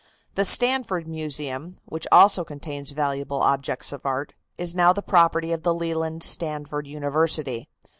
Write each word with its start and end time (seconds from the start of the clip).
The 0.33 0.45
Stanford 0.45 1.07
Museum, 1.07 1.77
which 1.85 2.07
also 2.11 2.43
contains 2.43 2.89
valuable 2.89 3.39
objects 3.43 3.91
of 3.91 4.01
art, 4.03 4.33
is 4.57 4.73
now 4.73 4.93
the 4.93 5.03
property 5.03 5.51
of 5.51 5.61
the 5.61 5.75
Leland 5.75 6.23
Stanford 6.23 6.87
University. 6.87 7.69